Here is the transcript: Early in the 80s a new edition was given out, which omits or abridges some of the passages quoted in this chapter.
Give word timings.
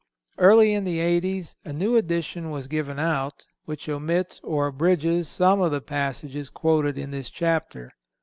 Early 0.39 0.73
in 0.73 0.83
the 0.83 0.97
80s 0.97 1.57
a 1.63 1.71
new 1.71 1.95
edition 1.95 2.49
was 2.49 2.65
given 2.65 2.97
out, 2.97 3.45
which 3.65 3.87
omits 3.87 4.41
or 4.43 4.65
abridges 4.69 5.29
some 5.29 5.61
of 5.61 5.69
the 5.71 5.79
passages 5.79 6.49
quoted 6.49 6.97
in 6.97 7.11
this 7.11 7.29
chapter. 7.29 7.91